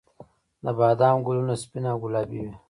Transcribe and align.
د 0.63 0.65
بادام 0.77 1.17
ګلونه 1.27 1.53
سپین 1.63 1.83
او 1.91 1.97
ګلابي 2.03 2.39
وي 2.43 2.53